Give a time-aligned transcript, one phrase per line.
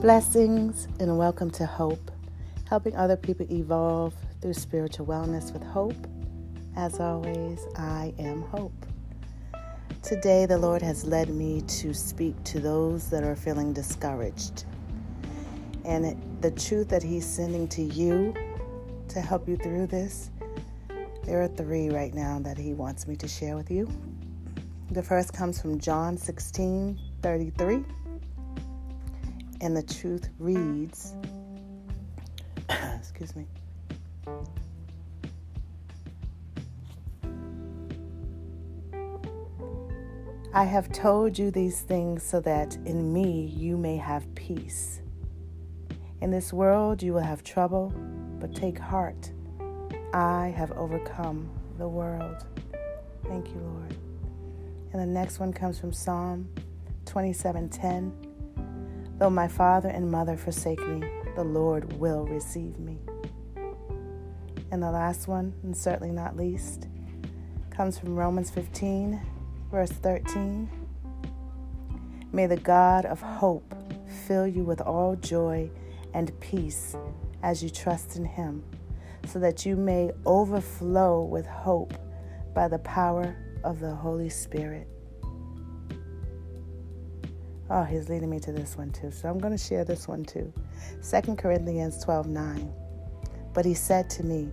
[0.00, 2.12] Blessings and welcome to Hope,
[2.68, 6.06] helping other people evolve through spiritual wellness with hope.
[6.76, 8.86] As always, I am Hope.
[10.04, 14.66] Today, the Lord has led me to speak to those that are feeling discouraged.
[15.84, 18.32] And the truth that He's sending to you
[19.08, 20.30] to help you through this,
[21.24, 23.90] there are three right now that He wants me to share with you.
[24.92, 27.84] The first comes from John 16 33
[29.60, 31.14] and the truth reads,
[32.98, 33.46] excuse me.
[40.54, 45.02] I have told you these things so that in me you may have peace.
[46.20, 47.92] In this world you will have trouble,
[48.40, 49.30] but take heart.
[50.12, 52.46] I have overcome the world.
[53.28, 53.94] Thank you, Lord.
[54.92, 56.48] And the next one comes from Psalm
[57.04, 58.27] 27:10.
[59.18, 61.02] Though my father and mother forsake me,
[61.34, 63.00] the Lord will receive me.
[64.70, 66.86] And the last one, and certainly not least,
[67.68, 69.20] comes from Romans 15,
[69.72, 70.70] verse 13.
[72.32, 73.74] May the God of hope
[74.26, 75.68] fill you with all joy
[76.14, 76.96] and peace
[77.42, 78.62] as you trust in Him,
[79.26, 81.94] so that you may overflow with hope
[82.54, 84.86] by the power of the Holy Spirit.
[87.70, 89.10] Oh, he's leading me to this one too.
[89.10, 90.52] So I'm going to share this one too.
[91.08, 92.72] 2 Corinthians 12 9.
[93.52, 94.50] But he said to me,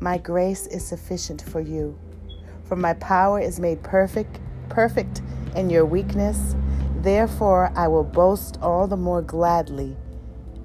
[0.00, 1.98] My grace is sufficient for you,
[2.64, 5.22] for my power is made perfect, perfect
[5.54, 6.56] in your weakness.
[7.00, 9.96] Therefore, I will boast all the more gladly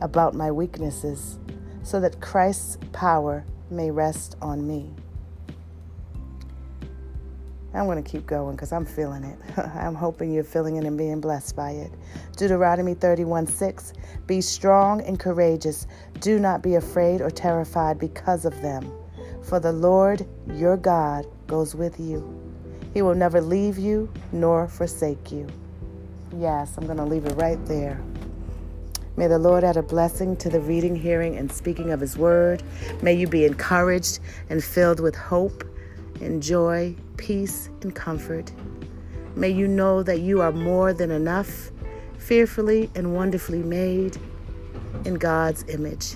[0.02, 1.38] about my weaknesses,
[1.84, 4.94] so that Christ's power may rest on me.
[7.74, 9.40] I'm going to keep going because I'm feeling it.
[9.58, 11.92] I'm hoping you're feeling it and being blessed by it.
[12.38, 13.94] Deuteronomy 31 6
[14.28, 15.88] Be strong and courageous.
[16.20, 18.92] Do not be afraid or terrified because of them.
[19.44, 22.40] For the Lord your God goes with you.
[22.94, 25.48] He will never leave you nor forsake you.
[26.38, 28.02] Yes, I'm going to leave it right there.
[29.18, 32.64] May the Lord add a blessing to the reading, hearing, and speaking of His word.
[33.02, 34.20] May you be encouraged
[34.50, 35.64] and filled with hope
[36.22, 38.52] and joy, peace, and comfort.
[39.36, 41.72] May you know that you are more than enough,
[42.18, 44.18] fearfully and wonderfully made
[45.06, 46.16] in God's image.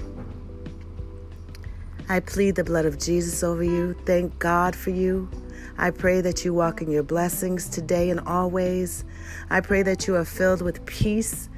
[2.09, 3.94] I plead the blood of Jesus over you.
[4.06, 5.30] Thank God for you.
[5.78, 9.03] I pray that you walk in your blessings today and always.
[9.50, 11.50] I pray that you are filled with peace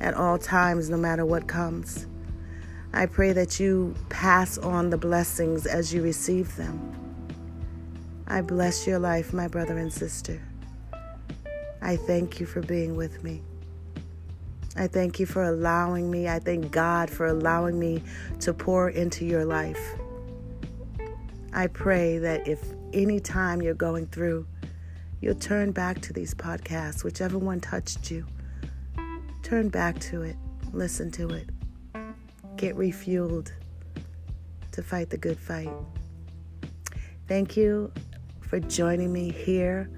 [0.00, 2.06] at all times, no matter what comes.
[2.92, 7.03] I pray that you pass on the blessings as you receive them.
[8.26, 10.40] I bless your life, my brother and sister.
[11.82, 13.42] I thank you for being with me.
[14.76, 16.28] I thank you for allowing me.
[16.28, 18.02] I thank God for allowing me
[18.40, 19.94] to pour into your life.
[21.52, 22.60] I pray that if
[22.92, 24.46] any time you're going through,
[25.20, 28.26] you'll turn back to these podcasts, whichever one touched you.
[29.42, 30.36] Turn back to it,
[30.72, 31.50] listen to it,
[32.56, 33.52] get refueled
[34.72, 35.70] to fight the good fight.
[37.28, 37.92] Thank you
[38.54, 39.90] for joining me here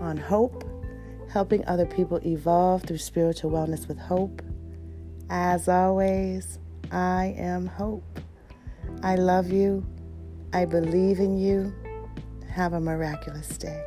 [0.00, 0.64] on Hope,
[1.30, 4.40] helping other people evolve through spiritual wellness with hope.
[5.28, 6.58] As always,
[6.90, 8.20] I am Hope.
[9.02, 9.84] I love you.
[10.54, 11.74] I believe in you.
[12.48, 13.84] Have a miraculous day.